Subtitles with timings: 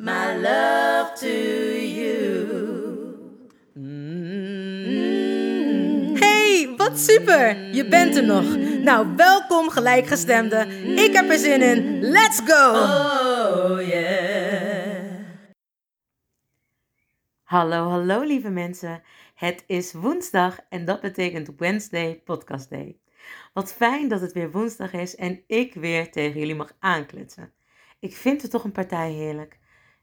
[0.00, 1.28] my love to
[1.76, 2.48] you.
[6.18, 7.74] Hey, wat super!
[7.74, 8.56] Je bent er nog.
[8.82, 10.66] Nou, welkom gelijkgestemde.
[10.96, 12.00] Ik heb er zin in.
[12.00, 12.70] Let's go!
[12.70, 15.18] Oh yeah.
[17.42, 19.02] Hallo, hallo lieve mensen.
[19.34, 22.98] Het is woensdag en dat betekent Wednesday Podcast Day.
[23.52, 27.52] Wat fijn dat het weer woensdag is en ik weer tegen jullie mag aankletsen.
[27.98, 29.59] Ik vind het toch een partij heerlijk.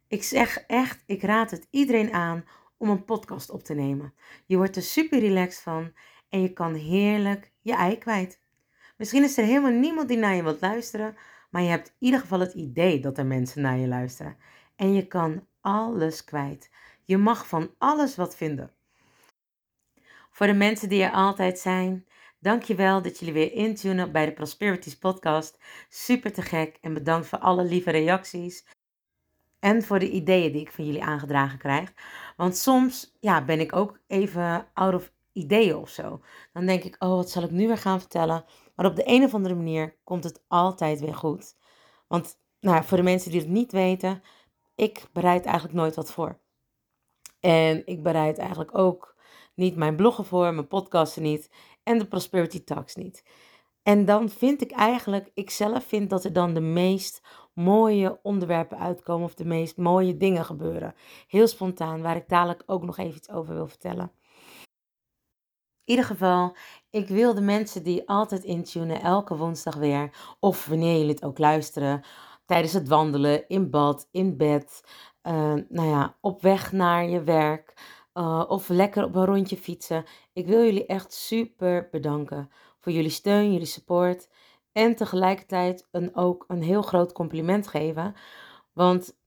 [0.08, 2.46] Ik zeg echt, ik raad het iedereen aan
[2.78, 4.14] om een podcast op te nemen.
[4.46, 5.94] Je wordt er super relaxed van
[6.30, 8.42] en je kan heerlijk je ei kwijt.
[8.98, 11.16] Misschien is er helemaal niemand die naar je wilt luisteren,
[11.50, 14.38] maar je hebt in ieder geval het idee dat er mensen naar je luisteren.
[14.76, 16.70] En je kan alles kwijt.
[17.04, 18.72] Je mag van alles wat vinden.
[20.32, 22.06] Voor de mensen die er altijd zijn,
[22.40, 25.60] dankjewel dat jullie weer intunen bij de Prosperities podcast.
[25.90, 28.66] Super te gek en bedankt voor alle lieve reacties.
[29.60, 31.94] En voor de ideeën die ik van jullie aangedragen krijg.
[32.36, 36.22] Want soms ja, ben ik ook even out of ideeën of zo.
[36.54, 38.46] Dan denk ik, oh, wat zal ik nu weer gaan vertellen?
[38.76, 41.56] Maar op de een of andere manier komt het altijd weer goed.
[42.08, 44.24] Want nou, voor de mensen die het niet weten,
[44.76, 46.40] ik bereid eigenlijk nooit wat voor.
[47.40, 49.16] En ik bereid eigenlijk ook
[49.54, 51.50] niet mijn bloggen voor, mijn podcasten niet
[51.84, 53.24] en de Prosperity Talks niet.
[53.84, 57.22] En dan vind ik eigenlijk, ik zelf vind dat er dan de meest
[57.58, 60.96] mooie onderwerpen uitkomen of de meest mooie dingen gebeuren.
[61.28, 64.12] Heel spontaan, waar ik dadelijk ook nog even iets over wil vertellen.
[65.84, 66.56] In ieder geval,
[66.90, 71.38] ik wil de mensen die altijd intunen, elke woensdag weer, of wanneer jullie het ook
[71.38, 72.04] luisteren,
[72.46, 74.84] tijdens het wandelen, in bad, in bed,
[75.24, 77.74] uh, nou ja, op weg naar je werk,
[78.14, 80.06] uh, of lekker op een rondje fietsen.
[80.34, 84.30] Ik wil jullie echt super bedanken voor jullie steun, jullie support.
[84.78, 88.16] En tegelijkertijd een, ook een heel groot compliment geven.
[88.74, 89.18] Want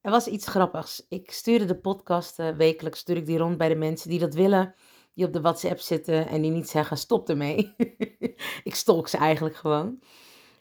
[0.00, 1.06] er was iets grappigs.
[1.08, 4.74] Ik stuurde de podcast wekelijks, stuur ik die rond bij de mensen die dat willen.
[5.14, 7.74] Die op de WhatsApp zitten en die niet zeggen stop ermee.
[8.70, 10.02] ik stalk ze eigenlijk gewoon.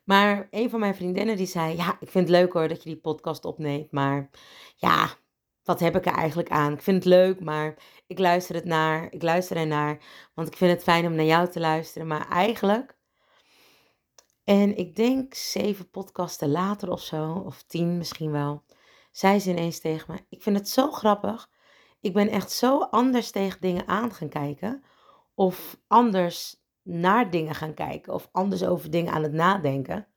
[0.04, 2.90] Maar een van mijn vriendinnen die zei, ja, ik vind het leuk hoor dat je
[2.90, 3.92] die podcast opneemt.
[3.92, 4.30] Maar
[4.76, 5.10] ja,
[5.64, 6.74] wat heb ik er eigenlijk aan?
[6.74, 7.76] Ik vind het leuk, maar
[8.08, 9.08] ik luister het naar.
[9.12, 10.00] Ik luister ernaar,
[10.34, 12.08] want ik vind het fijn om naar jou te luisteren.
[12.08, 13.02] Maar eigenlijk,
[14.44, 18.64] en ik denk zeven podcasten later of zo, of tien misschien wel,
[19.12, 21.50] zei ze ineens tegen me: Ik vind het zo grappig.
[22.02, 24.84] Ik ben echt zo anders tegen dingen aan gaan kijken.
[25.36, 28.14] Of anders naar dingen gaan kijken.
[28.14, 30.08] Of anders over dingen aan het nadenken.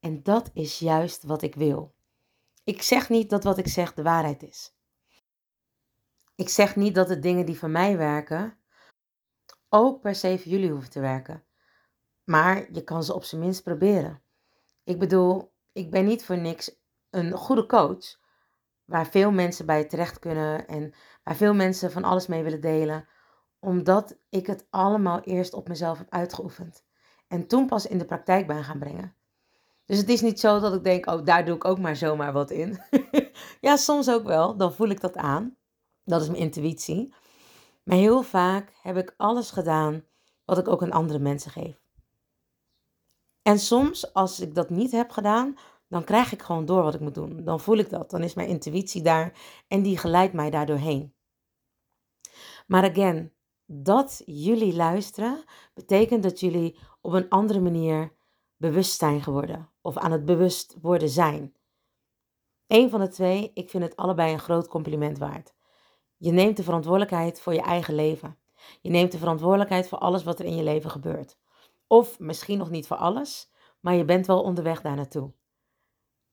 [0.00, 1.94] En dat is juist wat ik wil.
[2.64, 4.74] Ik zeg niet dat wat ik zeg de waarheid is.
[6.34, 8.58] Ik zeg niet dat de dingen die voor mij werken
[9.68, 11.44] ook per se voor jullie hoeven te werken.
[12.30, 14.22] Maar je kan ze op zijn minst proberen.
[14.84, 16.76] Ik bedoel, ik ben niet voor niks
[17.10, 18.18] een goede coach.
[18.84, 23.08] Waar veel mensen bij terecht kunnen en waar veel mensen van alles mee willen delen.
[23.58, 26.84] Omdat ik het allemaal eerst op mezelf heb uitgeoefend.
[27.28, 29.14] En toen pas in de praktijk ben gaan brengen.
[29.84, 32.32] Dus het is niet zo dat ik denk, oh, daar doe ik ook maar zomaar
[32.32, 32.82] wat in.
[33.60, 34.56] ja, soms ook wel.
[34.56, 35.56] Dan voel ik dat aan.
[36.04, 37.14] Dat is mijn intuïtie.
[37.82, 40.04] Maar heel vaak heb ik alles gedaan
[40.44, 41.80] wat ik ook aan andere mensen geef.
[43.42, 45.56] En soms, als ik dat niet heb gedaan,
[45.88, 47.44] dan krijg ik gewoon door wat ik moet doen.
[47.44, 48.10] Dan voel ik dat.
[48.10, 49.38] Dan is mijn intuïtie daar
[49.68, 51.14] en die geleidt mij daardoor heen.
[52.66, 53.32] Maar again,
[53.66, 55.44] dat jullie luisteren,
[55.74, 58.12] betekent dat jullie op een andere manier
[58.56, 59.70] bewust zijn geworden.
[59.80, 61.54] Of aan het bewust worden zijn.
[62.66, 65.54] Eén van de twee, ik vind het allebei een groot compliment waard.
[66.16, 68.38] Je neemt de verantwoordelijkheid voor je eigen leven.
[68.80, 71.38] Je neemt de verantwoordelijkheid voor alles wat er in je leven gebeurt.
[71.90, 73.50] Of misschien nog niet voor alles,
[73.80, 75.32] maar je bent wel onderweg daar naartoe.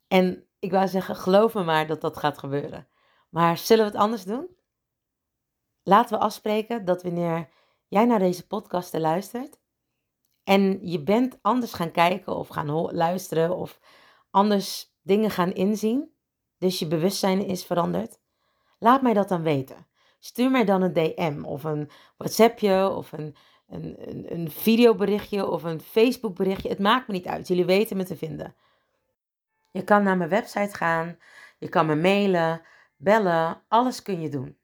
[0.08, 2.88] En ik wou zeggen, geloof me maar dat dat gaat gebeuren.
[3.30, 4.58] Maar zullen we het anders doen?
[5.88, 7.50] laten we afspreken dat wanneer
[7.88, 9.60] jij naar deze podcasten luistert
[10.44, 13.80] en je bent anders gaan kijken of gaan luisteren of
[14.32, 16.12] anders dingen gaan inzien,
[16.58, 18.20] dus je bewustzijn is veranderd,
[18.80, 19.88] laat mij dat dan weten.
[20.20, 23.36] Stuur mij dan een DM of een WhatsAppje of een,
[23.70, 26.70] een, een, videoberichtje of een Facebookberichtje.
[26.70, 27.48] Het maakt me niet uit.
[27.48, 28.56] Jullie weten me te vinden.
[29.72, 31.18] Je kan naar mijn website gaan,
[31.58, 32.62] je kan me mailen,
[32.96, 34.58] bellen, alles kun je doen.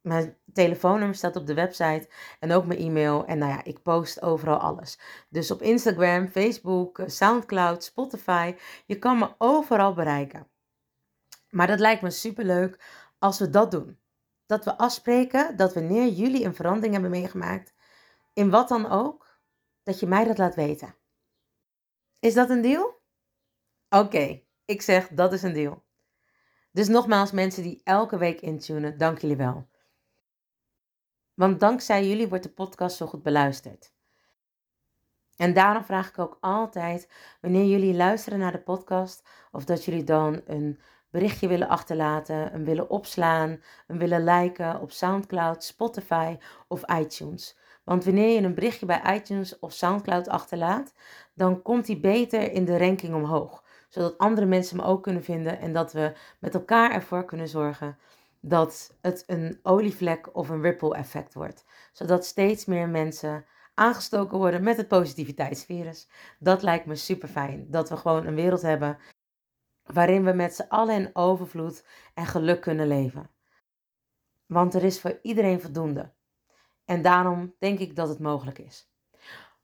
[0.00, 2.08] Mijn telefoonnummer staat op de website
[2.40, 3.24] en ook mijn e-mail.
[3.26, 4.98] En nou ja, ik post overal alles.
[5.28, 8.54] Dus op Instagram, Facebook, Soundcloud, Spotify.
[8.84, 10.48] Je kan me overal bereiken.
[11.50, 12.80] Maar dat lijkt me superleuk
[13.18, 13.98] als we dat doen.
[14.46, 17.74] Dat we afspreken dat wanneer jullie een verandering hebben meegemaakt,
[18.36, 19.40] in wat dan ook,
[19.82, 20.94] dat je mij dat laat weten.
[22.20, 23.00] Is dat een deal?
[23.88, 25.84] Oké, ik zeg dat is een deal.
[26.72, 29.68] Dus nogmaals, mensen die elke week intunen, dank jullie wel.
[31.34, 33.92] Want dankzij jullie wordt de podcast zo goed beluisterd.
[35.36, 37.08] En daarom vraag ik ook altijd,
[37.40, 40.80] wanneer jullie luisteren naar de podcast, of dat jullie dan een
[41.10, 46.36] berichtje willen achterlaten, een willen opslaan, een willen liken op SoundCloud, Spotify
[46.68, 47.56] of iTunes.
[47.86, 50.92] Want wanneer je een berichtje bij iTunes of SoundCloud achterlaat,
[51.34, 53.64] dan komt die beter in de ranking omhoog.
[53.88, 57.98] Zodat andere mensen me ook kunnen vinden en dat we met elkaar ervoor kunnen zorgen
[58.40, 61.64] dat het een olievlek of een ripple effect wordt.
[61.92, 63.44] Zodat steeds meer mensen
[63.74, 66.08] aangestoken worden met het positiviteitsvirus.
[66.38, 67.66] Dat lijkt me super fijn.
[67.70, 68.98] Dat we gewoon een wereld hebben
[69.82, 71.84] waarin we met z'n allen in overvloed
[72.14, 73.30] en geluk kunnen leven.
[74.46, 76.14] Want er is voor iedereen voldoende.
[76.86, 78.90] En daarom denk ik dat het mogelijk is.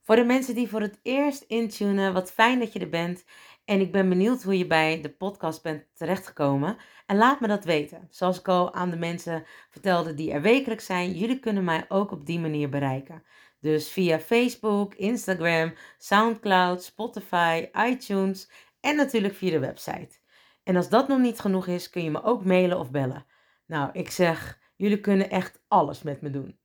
[0.02, 3.24] Voor de mensen die voor het eerst intunen, wat fijn dat je er bent.
[3.64, 6.76] En ik ben benieuwd hoe je bij de podcast bent terechtgekomen.
[7.06, 8.06] En laat me dat weten.
[8.10, 12.10] Zoals ik al aan de mensen vertelde die er wekelijks zijn, jullie kunnen mij ook
[12.10, 13.24] op die manier bereiken.
[13.60, 20.18] Dus via Facebook, Instagram, SoundCloud, Spotify, iTunes en natuurlijk via de website.
[20.62, 23.26] En als dat nog niet genoeg is, kun je me ook mailen of bellen.
[23.66, 26.58] Nou, ik zeg, jullie kunnen echt alles met me doen.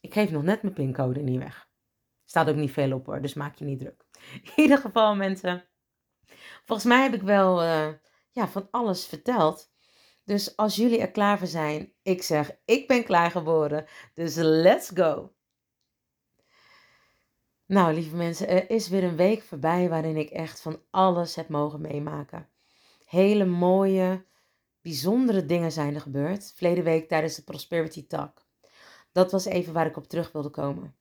[0.00, 1.68] Ik geef nog net mijn pincode niet weg.
[2.24, 4.04] Staat ook niet veel op hoor, dus maak je niet druk.
[4.44, 5.68] In ieder geval mensen,
[6.64, 7.88] volgens mij heb ik wel uh,
[8.30, 9.70] ja, van alles verteld.
[10.24, 13.86] Dus als jullie er klaar voor zijn, ik zeg, ik ben klaar geworden.
[14.14, 15.32] Dus let's go.
[17.66, 21.48] Nou, lieve mensen, er is weer een week voorbij waarin ik echt van alles heb
[21.48, 22.48] mogen meemaken.
[23.04, 24.26] Hele mooie,
[24.80, 26.52] bijzondere dingen zijn er gebeurd.
[26.54, 28.47] Verleden week tijdens de Prosperity Talk.
[29.18, 30.94] Dat was even waar ik op terug wilde komen.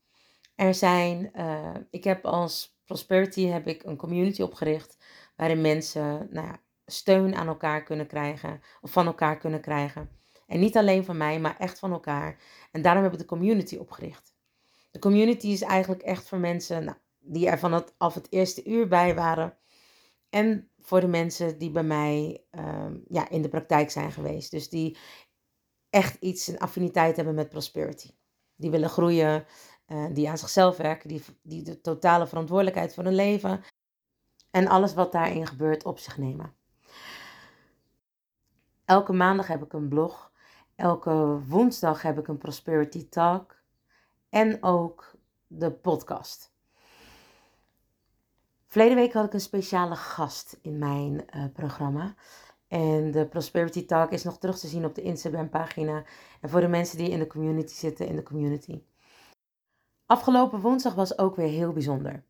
[0.55, 4.97] Er zijn, uh, ik heb als Prosperity heb ik een community opgericht
[5.35, 10.09] waarin mensen nou ja, steun aan elkaar kunnen krijgen of van elkaar kunnen krijgen.
[10.47, 12.39] En niet alleen van mij, maar echt van elkaar.
[12.71, 14.35] En daarom heb ik de community opgericht.
[14.91, 18.87] De community is eigenlijk echt voor mensen nou, die er van het, het eerste uur
[18.87, 19.57] bij waren.
[20.29, 24.51] En voor de mensen die bij mij um, ja, in de praktijk zijn geweest.
[24.51, 24.97] Dus die
[25.89, 28.09] echt iets, een affiniteit hebben met prosperity.
[28.55, 29.45] Die willen groeien,
[29.87, 33.63] uh, die aan zichzelf werken, die, die de totale verantwoordelijkheid voor hun leven
[34.51, 36.53] en alles wat daarin gebeurt op zich nemen.
[38.85, 40.31] Elke maandag heb ik een blog.
[40.75, 43.55] Elke woensdag heb ik een Prosperity Talk.
[44.29, 45.15] En ook
[45.47, 46.55] de podcast.
[48.67, 52.15] Verleden week had ik een speciale gast in mijn uh, programma.
[52.67, 56.03] En de Prosperity Talk is nog terug te zien op de Instagram pagina.
[56.41, 58.81] En voor de mensen die in de community zitten, in de community.
[60.05, 62.23] Afgelopen woensdag was ook weer heel bijzonder.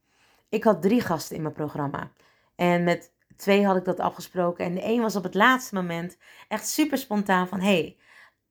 [0.50, 2.12] Ik had drie gasten in mijn programma.
[2.56, 4.65] En met twee had ik dat afgesproken.
[4.65, 6.17] En de een was op het laatste moment
[6.48, 7.60] echt super spontaan van...
[7.60, 7.98] hey,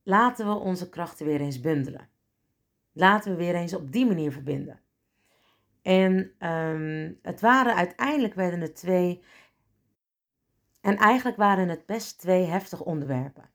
[0.02, 2.08] laten we onze krachten weer eens bundelen.
[2.92, 4.80] Laten we weer eens op die manier verbinden.
[5.82, 9.22] En um, het waren uiteindelijk werden het twee.
[10.86, 13.50] En eigenlijk waren het best twee heftige onderwerpen.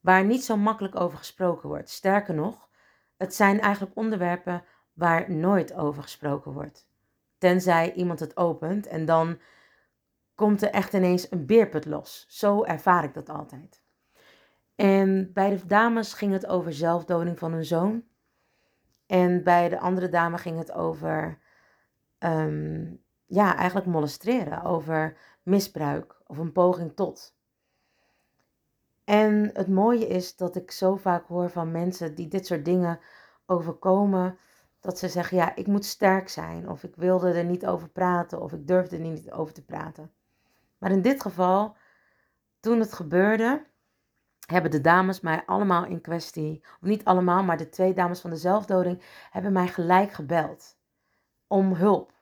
[0.00, 1.90] Waar niet zo makkelijk over gesproken wordt.
[1.90, 2.68] Sterker nog,
[3.16, 6.88] het zijn eigenlijk onderwerpen waar nooit over gesproken wordt.
[7.38, 9.38] Tenzij iemand het opent en dan
[10.34, 12.26] komt er echt ineens een beerput los.
[12.28, 13.82] Zo ervaar ik dat altijd.
[14.74, 18.04] En bij de dames ging het over zelfdoding van een zoon.
[19.06, 21.38] En bij de andere dame ging het over,
[22.18, 27.34] um, ja, eigenlijk molesteren, over misbruik of een poging tot.
[29.04, 33.00] En het mooie is dat ik zo vaak hoor van mensen die dit soort dingen
[33.46, 34.38] overkomen,
[34.80, 38.40] dat ze zeggen, ja, ik moet sterk zijn, of ik wilde er niet over praten,
[38.40, 40.12] of ik durfde er niet over te praten.
[40.78, 41.76] Maar in dit geval,
[42.60, 43.66] toen het gebeurde,
[44.46, 48.30] hebben de dames mij allemaal in kwestie, of niet allemaal, maar de twee dames van
[48.30, 50.76] de zelfdoding, hebben mij gelijk gebeld
[51.46, 52.12] om hulp.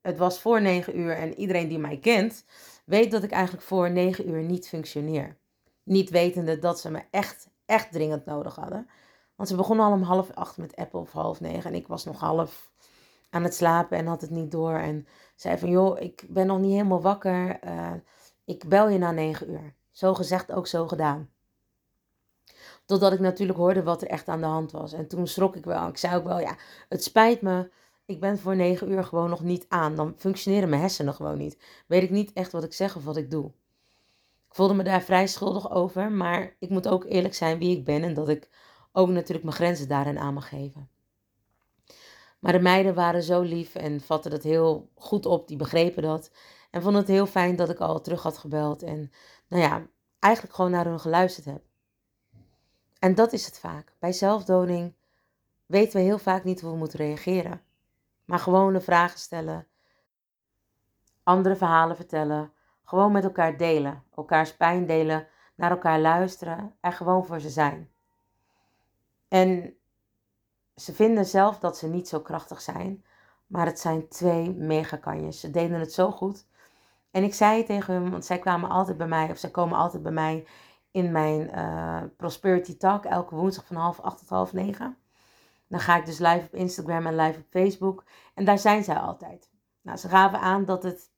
[0.00, 2.44] Het was voor negen uur en iedereen die mij kent,
[2.84, 5.36] weet dat ik eigenlijk voor negen uur niet functioneer.
[5.82, 8.88] Niet wetende dat ze me echt, echt dringend nodig hadden.
[9.36, 12.04] Want ze begonnen al om half acht met Apple of half negen en ik was
[12.04, 12.70] nog half
[13.30, 14.74] aan het slapen en had het niet door.
[14.74, 17.58] En zei van, joh, ik ben nog niet helemaal wakker.
[17.64, 17.92] Uh,
[18.44, 19.74] ik bel je na negen uur.
[19.90, 21.30] Zo gezegd, ook zo gedaan.
[22.84, 24.92] Totdat ik natuurlijk hoorde wat er echt aan de hand was.
[24.92, 25.88] En toen schrok ik wel.
[25.88, 26.56] Ik zei ook wel, ja,
[26.88, 27.70] het spijt me.
[28.10, 29.94] Ik ben voor negen uur gewoon nog niet aan.
[29.94, 31.58] Dan functioneren mijn hersenen gewoon niet.
[31.86, 33.46] Weet ik niet echt wat ik zeg of wat ik doe.
[34.48, 36.12] Ik voelde me daar vrij schuldig over.
[36.12, 38.02] Maar ik moet ook eerlijk zijn wie ik ben.
[38.02, 38.48] En dat ik
[38.92, 40.88] ook natuurlijk mijn grenzen daarin aan mag geven.
[42.38, 45.48] Maar de meiden waren zo lief en vatten dat heel goed op.
[45.48, 46.30] Die begrepen dat.
[46.70, 48.82] En vonden het heel fijn dat ik al terug had gebeld.
[48.82, 49.12] En
[49.48, 49.86] nou ja,
[50.18, 51.62] eigenlijk gewoon naar hun geluisterd heb.
[52.98, 53.94] En dat is het vaak.
[53.98, 54.94] Bij zelfdoding
[55.66, 57.68] weten we heel vaak niet hoe we moeten reageren.
[58.30, 59.66] Maar gewone vragen stellen,
[61.22, 62.52] andere verhalen vertellen,
[62.84, 67.90] gewoon met elkaar delen, elkaars pijn delen, naar elkaar luisteren en gewoon voor ze zijn.
[69.28, 69.74] En
[70.74, 73.04] ze vinden zelf dat ze niet zo krachtig zijn,
[73.46, 75.40] maar het zijn twee megakanjes.
[75.40, 76.46] Ze deden het zo goed.
[77.10, 80.02] En ik zei tegen hem, want zij kwamen altijd bij mij, of zij komen altijd
[80.02, 80.46] bij mij
[80.90, 84.96] in mijn uh, Prosperity Talk elke woensdag van half acht tot half negen.
[85.70, 88.04] Dan ga ik dus live op Instagram en live op Facebook.
[88.34, 89.50] En daar zijn zij altijd.
[89.82, 91.10] Nou, ze gaven aan dat het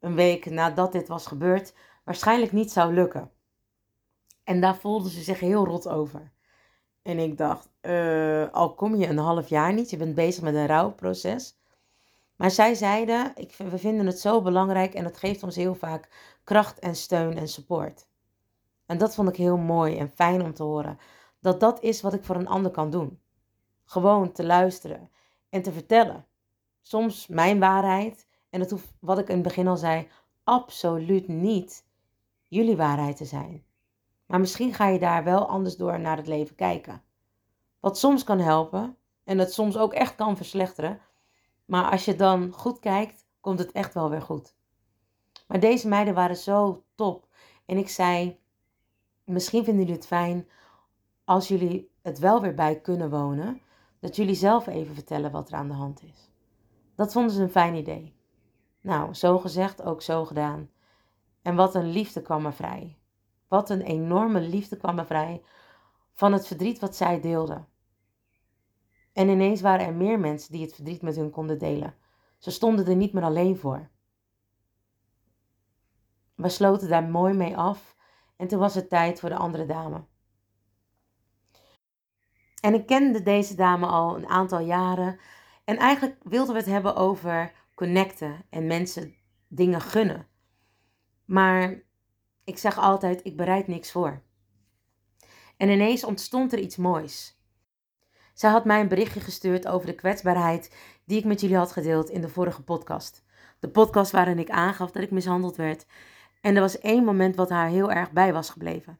[0.00, 3.30] een week nadat dit was gebeurd waarschijnlijk niet zou lukken.
[4.44, 6.32] En daar voelden ze zich heel rot over.
[7.02, 10.54] En ik dacht, uh, al kom je een half jaar niet, je bent bezig met
[10.54, 11.58] een rouwproces.
[12.36, 16.08] Maar zij zeiden, ik, we vinden het zo belangrijk en het geeft ons heel vaak
[16.44, 18.06] kracht en steun en support.
[18.86, 20.98] En dat vond ik heel mooi en fijn om te horen.
[21.40, 23.20] Dat dat is wat ik voor een ander kan doen.
[23.86, 25.10] Gewoon te luisteren
[25.48, 26.26] en te vertellen.
[26.82, 28.26] Soms mijn waarheid.
[28.50, 30.08] En dat hoeft, wat ik in het begin al zei,
[30.44, 31.86] absoluut niet
[32.42, 33.64] jullie waarheid te zijn.
[34.26, 37.02] Maar misschien ga je daar wel anders door naar het leven kijken.
[37.80, 41.00] Wat soms kan helpen en het soms ook echt kan verslechteren.
[41.64, 44.54] Maar als je dan goed kijkt, komt het echt wel weer goed.
[45.46, 47.28] Maar deze meiden waren zo top.
[47.66, 48.38] En ik zei,
[49.26, 50.48] Misschien vinden jullie het fijn
[51.24, 53.60] als jullie het wel weer bij kunnen wonen,
[54.06, 56.30] dat jullie zelf even vertellen wat er aan de hand is.
[56.94, 58.14] Dat vonden ze een fijn idee.
[58.80, 60.70] Nou, zo gezegd, ook zo gedaan.
[61.42, 62.98] En wat een liefde kwam er vrij.
[63.48, 65.42] Wat een enorme liefde kwam er vrij
[66.12, 67.68] van het verdriet wat zij deelden.
[69.12, 71.94] En ineens waren er meer mensen die het verdriet met hun konden delen.
[72.38, 73.88] Ze stonden er niet meer alleen voor.
[76.34, 77.96] We sloten daar mooi mee af
[78.36, 80.04] en toen was het tijd voor de andere dame.
[82.66, 85.18] En ik kende deze dame al een aantal jaren.
[85.64, 89.14] En eigenlijk wilden we het hebben over connecten en mensen
[89.48, 90.26] dingen gunnen.
[91.24, 91.82] Maar
[92.44, 94.22] ik zeg altijd, ik bereid niks voor.
[95.56, 97.40] En ineens ontstond er iets moois.
[98.34, 102.10] Zij had mij een berichtje gestuurd over de kwetsbaarheid die ik met jullie had gedeeld
[102.10, 103.24] in de vorige podcast.
[103.60, 105.86] De podcast waarin ik aangaf dat ik mishandeld werd
[106.40, 108.98] en er was één moment wat haar heel erg bij was gebleven.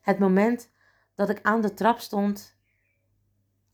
[0.00, 0.72] Het moment
[1.14, 2.53] dat ik aan de trap stond,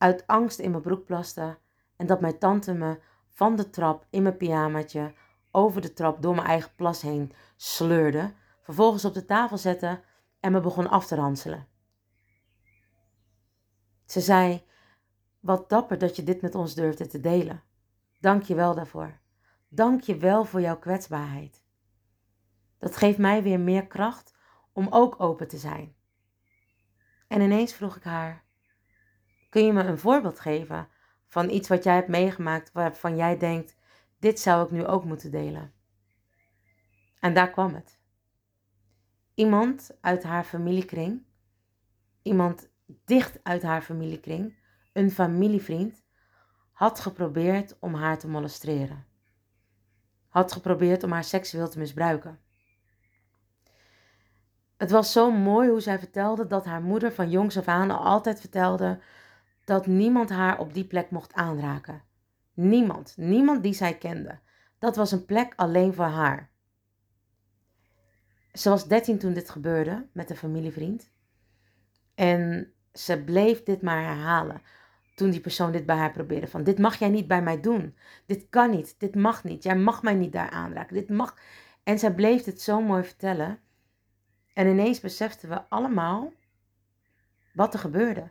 [0.01, 1.59] uit angst in mijn broek plaste
[1.97, 5.15] en dat mijn tante me van de trap in mijn pyjamaatje
[5.51, 10.03] over de trap door mijn eigen plas heen sleurde, vervolgens op de tafel zette
[10.41, 11.67] en me begon af te ranselen.
[14.05, 14.65] Ze zei:
[15.41, 17.63] Wat dapper dat je dit met ons durfde te delen.
[18.21, 19.21] Dank je wel daarvoor.
[19.69, 21.63] Dank je wel voor jouw kwetsbaarheid.
[22.79, 24.35] Dat geeft mij weer meer kracht
[24.73, 25.95] om ook open te zijn.
[27.29, 28.45] En ineens vroeg ik haar:
[29.51, 30.89] Kun je me een voorbeeld geven
[31.27, 33.77] van iets wat jij hebt meegemaakt waarvan jij denkt:
[34.19, 35.73] dit zou ik nu ook moeten delen?
[37.21, 37.99] En daar kwam het.
[39.35, 41.23] Iemand uit haar familiekring,
[42.23, 42.71] iemand
[43.05, 44.59] dicht uit haar familiekring,
[44.93, 46.03] een familievriend,
[46.73, 49.07] had geprobeerd om haar te molesteren.
[50.29, 52.39] Had geprobeerd om haar seksueel te misbruiken.
[54.77, 58.41] Het was zo mooi hoe zij vertelde dat haar moeder van jongs af aan altijd
[58.41, 59.01] vertelde
[59.65, 62.03] dat niemand haar op die plek mocht aanraken.
[62.55, 64.39] Niemand, niemand die zij kende.
[64.79, 66.51] Dat was een plek alleen voor haar.
[68.53, 71.11] Ze was 13 toen dit gebeurde met een familievriend.
[72.15, 74.63] En ze bleef dit maar herhalen
[75.15, 76.47] toen die persoon dit bij haar probeerde.
[76.47, 77.97] Van dit mag jij niet bij mij doen.
[78.27, 78.95] Dit kan niet.
[78.99, 79.63] Dit mag niet.
[79.63, 80.95] Jij mag mij niet daar aanraken.
[80.95, 81.37] Dit mag.
[81.83, 83.59] En zij bleef het zo mooi vertellen.
[84.53, 86.33] En ineens beseften we allemaal
[87.53, 88.31] wat er gebeurde.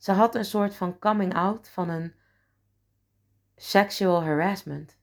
[0.00, 2.14] Ze had een soort van coming out van een
[3.56, 4.98] sexual harassment.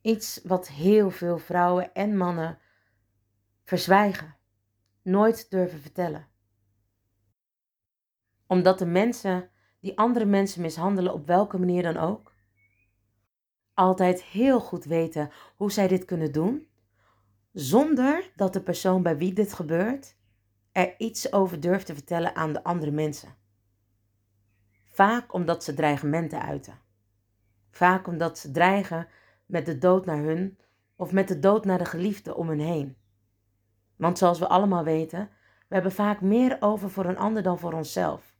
[0.00, 2.58] Iets wat heel veel vrouwen en mannen
[3.64, 4.36] verzwijgen,
[5.02, 6.28] nooit durven vertellen.
[8.46, 12.32] Omdat de mensen die andere mensen mishandelen, op welke manier dan ook,
[13.74, 16.68] altijd heel goed weten hoe zij dit kunnen doen,
[17.52, 20.16] zonder dat de persoon bij wie dit gebeurt
[20.72, 23.34] er iets over durft te vertellen aan de andere mensen.
[24.84, 26.78] Vaak omdat ze dreigementen uiten.
[27.70, 29.08] Vaak omdat ze dreigen
[29.46, 30.58] met de dood naar hun
[30.96, 32.96] of met de dood naar de geliefde om hun heen.
[33.96, 35.30] Want zoals we allemaal weten,
[35.68, 38.36] we hebben vaak meer over voor een ander dan voor onszelf.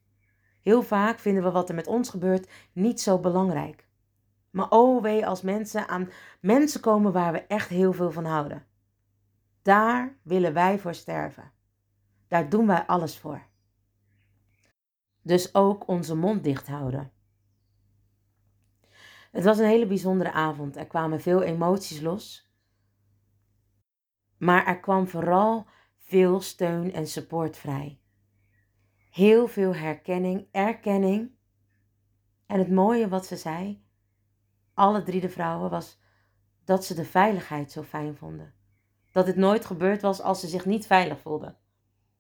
[0.62, 3.87] Heel vaak vinden we wat er met ons gebeurt niet zo belangrijk.
[4.50, 8.66] Maar oh wee als mensen aan mensen komen waar we echt heel veel van houden.
[9.62, 11.52] Daar willen wij voor sterven.
[12.28, 13.47] Daar doen wij alles voor.
[15.23, 17.12] Dus ook onze mond dicht houden.
[19.30, 20.76] Het was een hele bijzondere avond.
[20.76, 22.50] Er kwamen veel emoties los.
[24.37, 25.66] Maar er kwam vooral
[25.97, 28.00] veel steun en support vrij.
[29.11, 31.30] Heel veel herkenning, erkenning.
[32.47, 33.85] En het mooie wat ze zei,
[34.75, 36.00] alle drie de vrouwen, was
[36.64, 38.54] dat ze de veiligheid zo fijn vonden.
[39.12, 41.56] Dat het nooit gebeurd was als ze zich niet veilig voelden.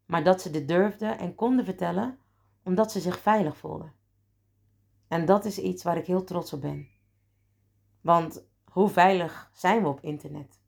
[0.08, 2.18] Maar dat ze dit durfden en konden vertellen
[2.62, 3.92] omdat ze zich veilig voelden.
[5.08, 6.88] En dat is iets waar ik heel trots op ben.
[8.00, 10.60] Want hoe veilig zijn we op internet?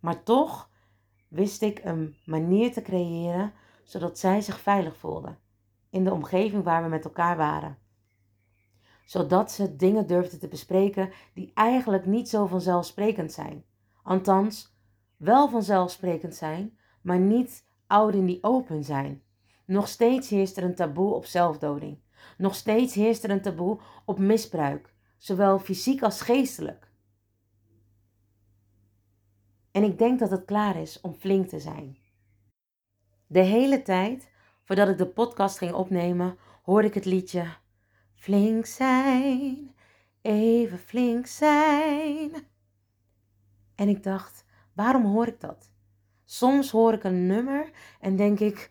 [0.00, 0.70] Maar toch
[1.28, 3.52] wist ik een manier te creëren
[3.84, 5.38] zodat zij zich veilig voelden
[5.90, 7.78] in de omgeving waar we met elkaar waren.
[9.04, 13.64] Zodat ze dingen durfden te bespreken die eigenlijk niet zo vanzelfsprekend zijn.
[14.02, 14.76] Althans,
[15.16, 19.22] wel vanzelfsprekend zijn, maar niet oud in die open zijn.
[19.64, 21.98] Nog steeds heerst er een taboe op zelfdoding.
[22.38, 26.90] Nog steeds heerst er een taboe op misbruik, zowel fysiek als geestelijk.
[29.70, 31.98] En ik denk dat het klaar is om flink te zijn.
[33.26, 34.30] De hele tijd
[34.64, 37.46] voordat ik de podcast ging opnemen, hoorde ik het liedje
[38.14, 39.74] Flink zijn,
[40.20, 42.32] even flink zijn.
[43.74, 45.70] En ik dacht, waarom hoor ik dat?
[46.28, 48.70] Soms hoor ik een nummer en denk ik,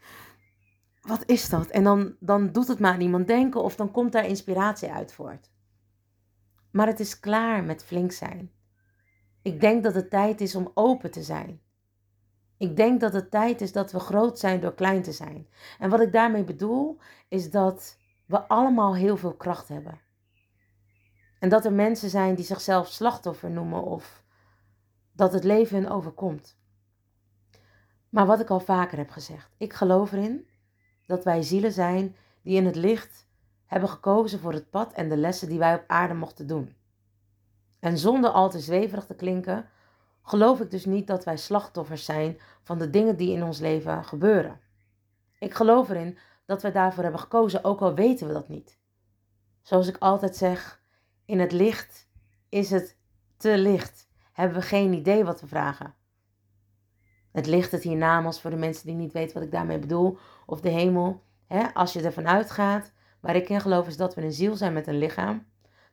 [1.01, 1.67] wat is dat?
[1.67, 5.13] En dan, dan doet het maar aan iemand denken of dan komt daar inspiratie uit
[5.13, 5.51] voort.
[6.71, 8.51] Maar het is klaar met flink zijn.
[9.41, 11.61] Ik denk dat het tijd is om open te zijn.
[12.57, 15.47] Ik denk dat het tijd is dat we groot zijn door klein te zijn.
[15.79, 19.99] En wat ik daarmee bedoel, is dat we allemaal heel veel kracht hebben.
[21.39, 24.23] En dat er mensen zijn die zichzelf slachtoffer noemen of
[25.11, 26.57] dat het leven hun overkomt.
[28.15, 30.47] Maar wat ik al vaker heb gezegd, ik geloof erin
[31.06, 33.28] dat wij zielen zijn die in het licht
[33.65, 36.75] hebben gekozen voor het pad en de lessen die wij op aarde mochten doen.
[37.80, 39.69] En zonder al te zweverig te klinken,
[40.21, 44.04] geloof ik dus niet dat wij slachtoffers zijn van de dingen die in ons leven
[44.04, 44.60] gebeuren.
[45.39, 48.78] Ik geloof erin dat wij daarvoor hebben gekozen, ook al weten we dat niet.
[49.62, 50.82] Zoals ik altijd zeg,
[51.25, 52.08] in het licht
[52.49, 52.97] is het
[53.38, 54.08] te licht.
[54.34, 55.95] Hebben we geen idee wat we vragen.
[57.35, 60.61] Het licht, het hiernamaals, voor de mensen die niet weten wat ik daarmee bedoel, of
[60.61, 61.23] de hemel.
[61.47, 64.73] Hè, als je ervan uitgaat, waar ik in geloof is dat we een ziel zijn
[64.73, 65.45] met een lichaam,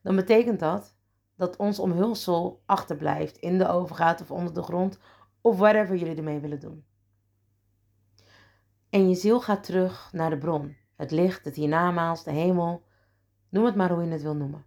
[0.03, 0.95] dan betekent dat
[1.37, 4.99] dat ons omhulsel achterblijft, in de oven gaat of onder de grond,
[5.41, 6.85] of whatever jullie ermee willen doen.
[8.91, 12.83] En je ziel gaat terug naar de bron, het licht, het hiernamaals, de hemel,
[13.49, 14.65] noem het maar hoe je het wil noemen.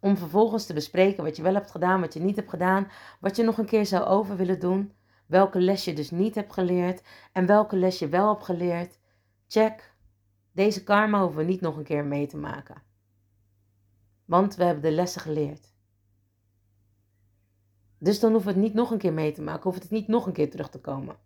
[0.00, 3.36] Om vervolgens te bespreken wat je wel hebt gedaan, wat je niet hebt gedaan, wat
[3.36, 4.92] je nog een keer zou over willen doen,
[5.32, 8.98] welke les je dus niet hebt geleerd en welke les je wel hebt geleerd.
[9.46, 9.94] Check,
[10.52, 12.82] deze karma hoeven we niet nog een keer mee te maken.
[14.24, 15.74] Want we hebben de lessen geleerd.
[17.98, 20.08] Dus dan hoeven we het niet nog een keer mee te maken, hoeft het niet
[20.08, 21.16] nog een keer terug te komen.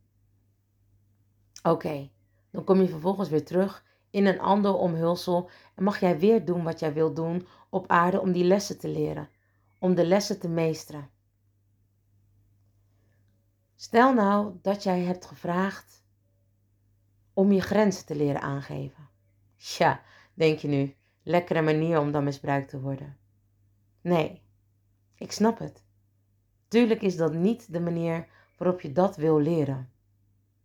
[1.63, 2.11] Oké,
[2.51, 6.63] dan kom je vervolgens weer terug in een ander omhulsel en mag jij weer doen
[6.63, 9.29] wat jij wilt doen op aarde om die lessen te leren,
[9.79, 11.11] om de lessen te meesteren.
[13.77, 16.05] Stel nou dat jij hebt gevraagd
[17.33, 19.09] om je grenzen te leren aangeven.
[19.57, 20.01] Tja,
[20.35, 23.17] denk je nu, lekkere manier om dan misbruikt te worden.
[24.01, 24.43] Nee,
[25.15, 25.85] ik snap het.
[26.69, 29.91] Tuurlijk is dat niet de manier waarop je dat wil leren.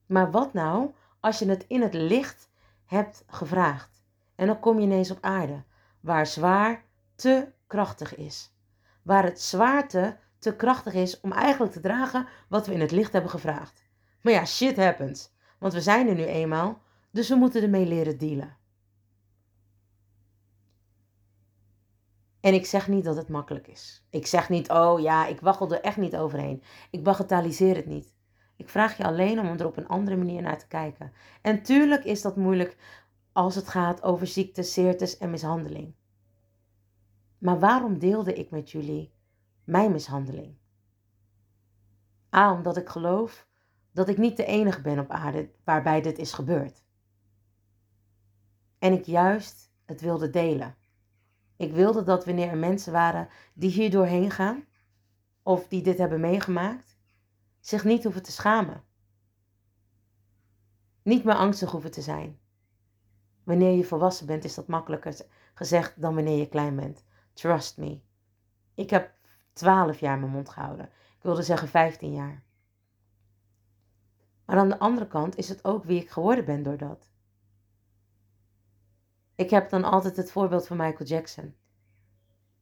[0.06, 2.50] Maar wat nou als je het in het licht
[2.86, 4.04] hebt gevraagd
[4.36, 5.64] en dan kom je ineens op aarde,
[6.00, 8.54] waar zwaar te krachtig is,
[9.02, 13.14] waar het zwaarte te krachtig is om eigenlijk te dragen wat we in het licht
[13.14, 13.84] hebben gevraagd.
[14.22, 15.32] Maar ja, shit happens.
[15.60, 18.58] Want we zijn er nu eenmaal, dus we moeten ermee leren dealen.
[22.40, 24.04] En ik zeg niet dat het makkelijk is.
[24.10, 26.64] Ik zeg niet, oh ja, ik waggel er echt niet overheen.
[26.92, 28.14] Ik bagatelliseer het niet.
[28.56, 31.14] Ik vraag je alleen om er op een andere manier naar te kijken.
[31.42, 32.78] En tuurlijk is dat moeilijk
[33.32, 35.94] als het gaat over ziektes, zeertes en mishandeling.
[37.38, 39.14] Maar waarom deelde ik met jullie
[39.64, 40.56] mijn mishandeling?
[42.36, 43.48] A, omdat ik geloof
[43.92, 46.84] dat ik niet de enige ben op aarde waarbij dit is gebeurd.
[48.80, 50.76] En ik juist het wilde delen.
[51.56, 54.66] Ik wilde dat wanneer er mensen waren die hier doorheen gaan,
[55.44, 56.98] of die dit hebben meegemaakt,
[57.60, 58.84] zich niet hoeven te schamen.
[61.04, 62.40] Niet meer angstig hoeven te zijn.
[63.44, 65.16] Wanneer je volwassen bent, is dat makkelijker
[65.54, 67.04] gezegd dan wanneer je klein bent.
[67.34, 68.02] Trust me.
[68.74, 69.14] Ik heb
[69.54, 70.86] 12 jaar mijn mond gehouden.
[70.86, 72.44] Ik wilde zeggen 15 jaar.
[74.46, 77.10] Maar aan de andere kant is het ook wie ik geworden ben door dat.
[79.36, 81.56] Ik heb dan altijd het voorbeeld van Michael Jackson.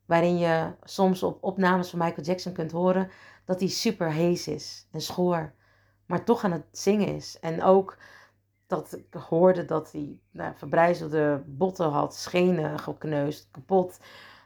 [0.05, 3.09] Waarin je soms op opnames van Michael Jackson kunt horen
[3.45, 5.53] dat hij super hees is en schoor.
[6.05, 7.39] Maar toch aan het zingen is.
[7.39, 7.97] En ook
[8.67, 13.99] dat ik hoorde dat hij nou, verbrijzelde botten had, schenen gekneusd, kapot.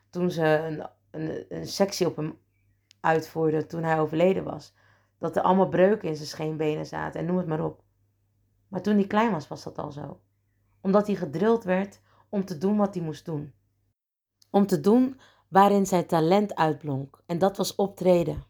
[0.10, 2.39] Toen ze een, een, een sectie op hem
[2.99, 4.73] uitvoerde toen hij overleden was.
[5.19, 7.84] Dat er allemaal breuken in zijn scheenbenen zaten en noem het maar op.
[8.67, 10.21] Maar toen hij klein was, was dat al zo.
[10.82, 13.54] Omdat hij gedrild werd om te doen wat hij moest doen.
[14.49, 17.23] Om te doen waarin zijn talent uitblonk.
[17.26, 18.43] En dat was optreden,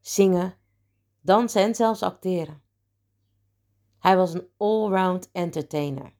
[0.00, 0.54] zingen,
[1.20, 2.62] dansen en zelfs acteren.
[3.98, 6.12] Hij was een allround entertainer.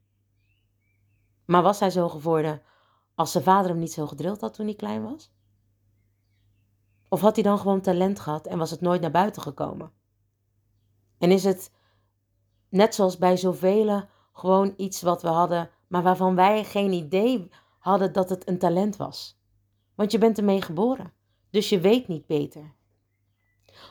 [1.45, 2.61] Maar was hij zo geworden
[3.15, 5.33] als zijn vader hem niet zo gedrild had toen hij klein was?
[7.13, 9.91] Of had hij dan gewoon talent gehad en was het nooit naar buiten gekomen?
[11.17, 11.71] En is het,
[12.69, 18.13] net zoals bij zoveel, gewoon iets wat we hadden, maar waarvan wij geen idee hadden
[18.13, 19.39] dat het een talent was?
[19.95, 21.13] Want je bent ermee geboren,
[21.49, 22.73] dus je weet niet beter.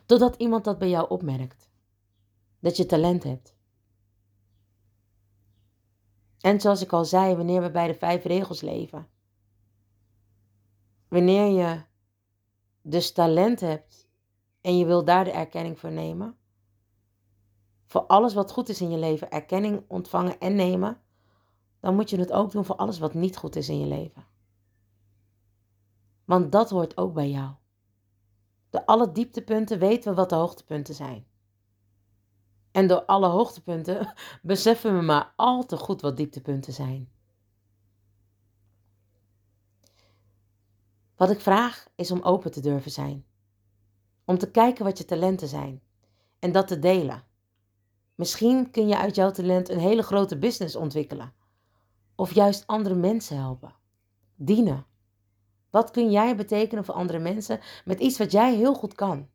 [0.06, 1.70] Totdat iemand dat bij jou opmerkt.
[2.60, 3.56] Dat je talent hebt.
[6.40, 9.08] En zoals ik al zei, wanneer we bij de vijf regels leven.
[11.08, 11.88] Wanneer je
[12.90, 14.08] dus talent hebt
[14.60, 16.36] en je wil daar de erkenning voor nemen.
[17.86, 21.00] Voor alles wat goed is in je leven, erkenning ontvangen en nemen.
[21.80, 24.24] Dan moet je het ook doen voor alles wat niet goed is in je leven.
[26.24, 27.50] Want dat hoort ook bij jou.
[28.70, 31.26] Door alle dieptepunten weten we wat de hoogtepunten zijn.
[32.70, 37.12] En door alle hoogtepunten beseffen we maar al te goed wat dieptepunten zijn.
[41.20, 43.24] Wat ik vraag is om open te durven zijn.
[44.24, 45.82] Om te kijken wat je talenten zijn
[46.38, 47.24] en dat te delen.
[48.14, 51.32] Misschien kun je uit jouw talent een hele grote business ontwikkelen.
[52.14, 53.74] Of juist andere mensen helpen.
[54.34, 54.86] Dienen.
[55.70, 59.28] Wat kun jij betekenen voor andere mensen met iets wat jij heel goed kan?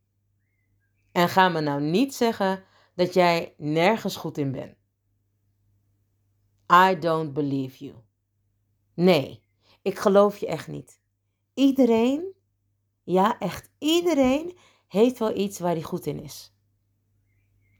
[1.12, 2.64] En ga me nou niet zeggen
[2.96, 4.76] dat jij nergens goed in bent.
[6.72, 7.96] I don't believe you.
[8.94, 9.44] Nee,
[9.82, 11.04] ik geloof je echt niet.
[11.56, 12.34] Iedereen,
[13.04, 16.54] ja echt iedereen, heeft wel iets waar hij goed in is.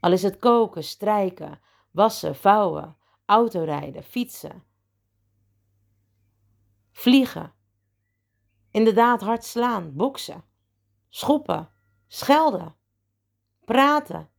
[0.00, 1.60] Al is het koken, strijken,
[1.90, 4.64] wassen, vouwen, autorijden, fietsen,
[6.92, 7.54] vliegen,
[8.70, 10.44] inderdaad hard slaan, boksen,
[11.08, 11.70] schoppen,
[12.06, 12.76] schelden,
[13.64, 14.30] praten,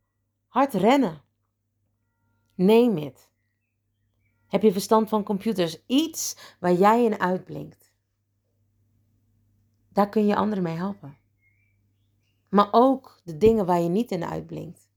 [0.46, 1.22] hard rennen.
[2.54, 3.30] Neem het.
[4.46, 5.86] Heb je verstand van computers?
[5.86, 7.87] Iets waar jij in uitblinkt.
[9.98, 11.16] Daar kun je anderen mee helpen.
[12.48, 14.90] Maar ook de dingen waar je niet in uitblinkt.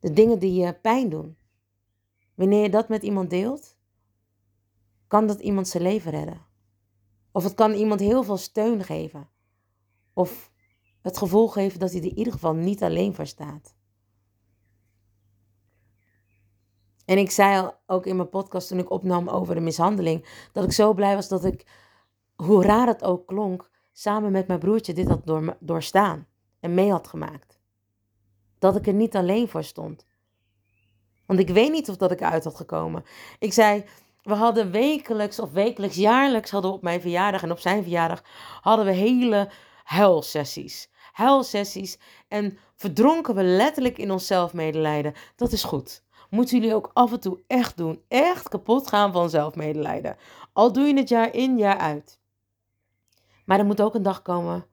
[0.00, 1.36] De dingen die je pijn doen.
[2.34, 3.76] Wanneer je dat met iemand deelt,
[5.06, 6.46] kan dat iemand zijn leven redden.
[7.32, 9.28] Of het kan iemand heel veel steun geven.
[10.12, 10.52] Of
[11.02, 13.74] het gevoel geven dat hij er in ieder geval niet alleen voor staat.
[17.04, 20.72] En ik zei ook in mijn podcast toen ik opnam over de mishandeling, dat ik
[20.72, 21.66] zo blij was dat ik,
[22.36, 26.26] hoe raar het ook klonk, samen met mijn broertje dit had door, doorstaan
[26.60, 27.58] en mee had gemaakt.
[28.58, 30.06] Dat ik er niet alleen voor stond.
[31.26, 33.04] Want ik weet niet of dat ik eruit had gekomen.
[33.38, 33.84] Ik zei,
[34.22, 38.22] we hadden wekelijks of wekelijks, jaarlijks hadden we op mijn verjaardag en op zijn verjaardag
[38.60, 39.50] hadden we hele
[39.84, 40.90] huilsessies.
[41.12, 45.14] Huilsessies en verdronken we letterlijk in onszelf medelijden.
[45.36, 46.02] Dat is goed.
[46.30, 48.02] Moeten jullie ook af en toe echt doen.
[48.08, 50.16] Echt kapot gaan van zelfmedelijden.
[50.52, 52.18] Al doe je het jaar in, jaar uit.
[53.48, 54.66] Maar er moet ook een dag komen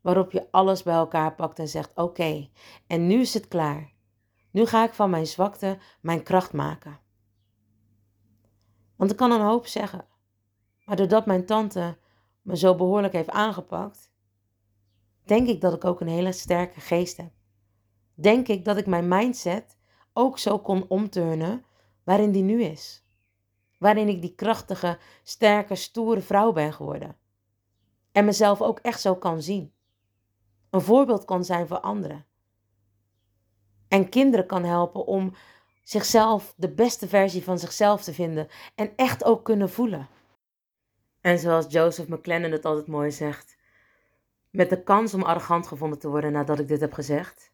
[0.00, 2.48] waarop je alles bij elkaar pakt en zegt: Oké,
[2.86, 3.92] en nu is het klaar.
[4.50, 7.00] Nu ga ik van mijn zwakte mijn kracht maken.
[8.96, 10.06] Want ik kan een hoop zeggen,
[10.84, 11.98] maar doordat mijn tante
[12.42, 14.12] me zo behoorlijk heeft aangepakt,
[15.24, 17.30] denk ik dat ik ook een hele sterke geest heb.
[18.14, 19.76] Denk ik dat ik mijn mindset
[20.12, 21.64] ook zo kon omturnen
[22.04, 23.06] waarin die nu is.
[23.78, 27.16] Waarin ik die krachtige, sterke, stoere vrouw ben geworden.
[28.16, 29.72] En mezelf ook echt zo kan zien.
[30.70, 32.26] Een voorbeeld kan zijn voor anderen.
[33.88, 35.34] En kinderen kan helpen om
[35.82, 38.48] zichzelf, de beste versie van zichzelf te vinden.
[38.74, 40.08] En echt ook kunnen voelen.
[41.20, 43.56] En zoals Joseph McLennan het altijd mooi zegt.
[44.50, 47.52] Met de kans om arrogant gevonden te worden nadat ik dit heb gezegd.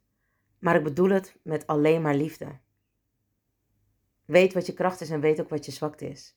[0.58, 2.58] Maar ik bedoel het met alleen maar liefde.
[4.24, 6.36] Weet wat je kracht is en weet ook wat je zwakte is.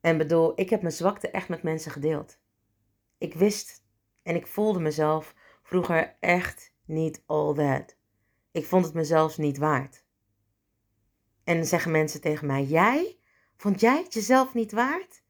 [0.00, 2.38] En bedoel, ik heb mijn zwakte echt met mensen gedeeld.
[3.18, 3.84] Ik wist
[4.22, 7.96] en ik voelde mezelf vroeger echt niet all that.
[8.50, 10.04] Ik vond het mezelf niet waard.
[11.44, 13.18] En dan zeggen mensen tegen mij: Jij?
[13.56, 15.22] Vond jij het jezelf niet waard?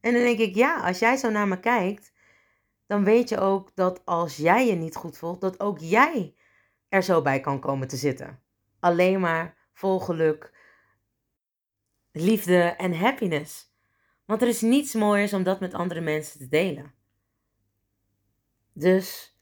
[0.00, 2.12] En dan denk ik: Ja, als jij zo naar me kijkt,
[2.86, 6.34] dan weet je ook dat als jij je niet goed voelt, dat ook jij
[6.88, 8.42] er zo bij kan komen te zitten.
[8.80, 10.52] Alleen maar vol geluk,
[12.12, 13.74] liefde en happiness.
[14.24, 16.94] Want er is niets mooiers om dat met andere mensen te delen.
[18.72, 19.36] Dus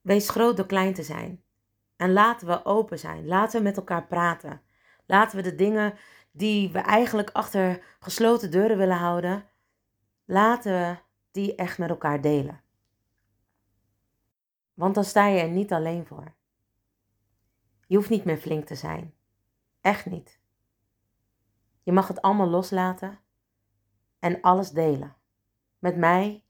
[0.00, 1.42] wees groot door klein te zijn.
[1.96, 3.26] En laten we open zijn.
[3.26, 4.62] Laten we met elkaar praten.
[5.06, 5.98] Laten we de dingen
[6.32, 9.48] die we eigenlijk achter gesloten deuren willen houden,
[10.24, 10.96] laten we
[11.30, 12.62] die echt met elkaar delen.
[14.74, 16.34] Want dan sta je er niet alleen voor.
[17.86, 19.14] Je hoeft niet meer flink te zijn.
[19.80, 20.40] Echt niet.
[21.82, 23.18] Je mag het allemaal loslaten
[24.18, 25.16] en alles delen.
[25.78, 26.44] Met mij,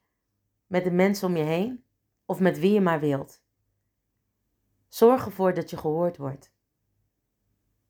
[0.70, 1.84] met de mensen om je heen
[2.24, 3.42] of met wie je maar wilt.
[4.88, 6.52] Zorg ervoor dat je gehoord wordt.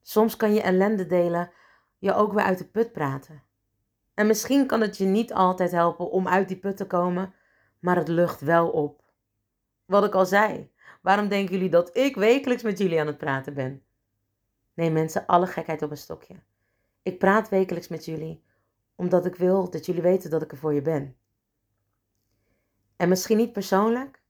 [0.01, 1.51] Soms kan je ellende delen
[1.97, 3.43] je ook weer uit de put praten.
[4.13, 7.33] En misschien kan het je niet altijd helpen om uit die put te komen,
[7.79, 9.03] maar het lucht wel op.
[9.85, 13.53] Wat ik al zei, waarom denken jullie dat ik wekelijks met jullie aan het praten
[13.53, 13.83] ben?
[14.73, 16.35] Nee mensen, alle gekheid op een stokje.
[17.01, 18.43] Ik praat wekelijks met jullie
[18.95, 21.15] omdat ik wil dat jullie weten dat ik er voor je ben.
[23.01, 24.21] En misschien niet persoonlijk,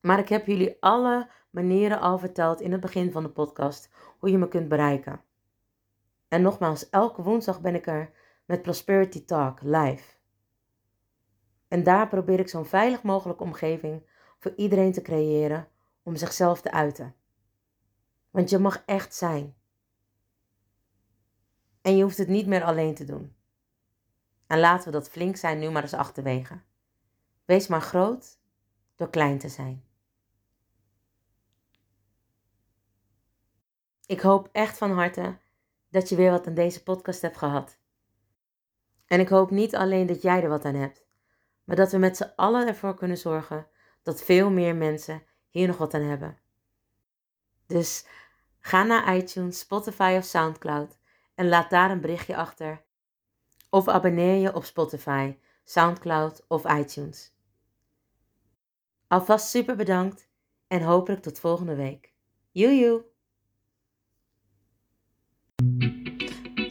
[0.00, 4.30] maar ik heb jullie alle manieren al verteld in het begin van de podcast hoe
[4.30, 5.20] je me kunt bereiken.
[6.28, 8.10] En nogmaals, elke woensdag ben ik er
[8.44, 10.16] met Prosperity Talk live.
[11.68, 15.68] En daar probeer ik zo'n veilig mogelijke omgeving voor iedereen te creëren
[16.02, 17.14] om zichzelf te uiten.
[18.30, 19.56] Want je mag echt zijn.
[21.82, 23.36] En je hoeft het niet meer alleen te doen.
[24.46, 26.66] En laten we dat flink zijn nu maar eens achterwege.
[27.48, 28.38] Wees maar groot
[28.96, 29.84] door klein te zijn.
[34.06, 35.38] Ik hoop echt van harte
[35.90, 37.78] dat je weer wat aan deze podcast hebt gehad.
[39.06, 41.04] En ik hoop niet alleen dat jij er wat aan hebt,
[41.64, 43.66] maar dat we met z'n allen ervoor kunnen zorgen
[44.02, 46.38] dat veel meer mensen hier nog wat aan hebben.
[47.66, 48.06] Dus
[48.58, 50.98] ga naar iTunes, Spotify of SoundCloud
[51.34, 52.84] en laat daar een berichtje achter.
[53.70, 57.36] Of abonneer je op Spotify, SoundCloud of iTunes.
[59.08, 60.28] Alvast super bedankt
[60.66, 62.12] en hopelijk tot volgende week.
[62.50, 63.04] Joejoe!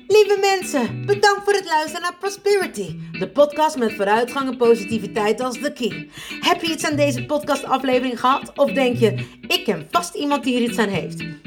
[0.08, 5.60] Lieve mensen, bedankt voor het luisteren naar Prosperity, de podcast met vooruitgang en positiviteit als
[5.60, 6.10] de key.
[6.40, 10.56] Heb je iets aan deze podcastaflevering gehad of denk je, ik ken vast iemand die
[10.56, 11.20] er iets aan heeft?